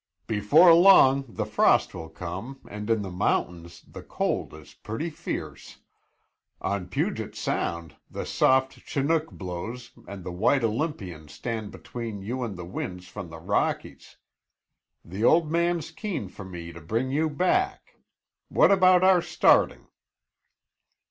"Before 0.25 0.73
long 0.73 1.25
the 1.27 1.45
frost 1.45 1.93
will 1.93 2.09
come 2.09 2.59
and 2.67 2.89
in 2.89 3.03
the 3.03 3.11
mountains 3.11 3.83
the 3.87 4.01
cold 4.01 4.51
is 4.51 4.73
pretty 4.73 5.11
fierce. 5.11 5.77
On 6.59 6.87
Puget 6.87 7.35
Sound 7.35 7.97
the 8.09 8.25
soft 8.25 8.83
Chinook 8.83 9.29
blows 9.29 9.91
and 10.07 10.23
the 10.23 10.31
white 10.31 10.63
Olympians 10.63 11.33
stand 11.33 11.69
between 11.71 12.23
you 12.23 12.41
and 12.41 12.57
the 12.57 12.65
winds 12.65 13.07
from 13.07 13.29
the 13.29 13.37
Rockies. 13.37 14.17
The 15.05 15.23
old 15.23 15.51
man's 15.51 15.91
keen 15.91 16.29
for 16.29 16.45
me 16.45 16.73
to 16.73 16.81
bring 16.81 17.11
you 17.11 17.29
back. 17.29 17.99
What 18.49 18.71
about 18.71 19.03
our 19.03 19.21
starting?" 19.21 19.85